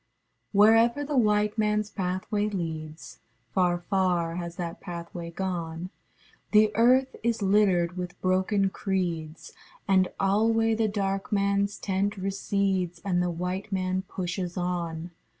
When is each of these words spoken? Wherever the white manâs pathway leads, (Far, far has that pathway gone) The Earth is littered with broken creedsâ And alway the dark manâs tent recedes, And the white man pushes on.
Wherever 0.51 1.05
the 1.05 1.15
white 1.15 1.57
manâs 1.59 1.93
pathway 1.93 2.49
leads, 2.49 3.19
(Far, 3.53 3.77
far 3.77 4.37
has 4.37 4.55
that 4.55 4.81
pathway 4.81 5.29
gone) 5.29 5.91
The 6.53 6.75
Earth 6.75 7.15
is 7.21 7.43
littered 7.43 7.97
with 7.97 8.19
broken 8.19 8.71
creedsâ 8.71 9.51
And 9.87 10.07
alway 10.19 10.73
the 10.73 10.87
dark 10.87 11.29
manâs 11.29 11.79
tent 11.79 12.17
recedes, 12.17 12.99
And 13.05 13.21
the 13.21 13.29
white 13.29 13.71
man 13.71 14.01
pushes 14.07 14.57
on. 14.57 15.11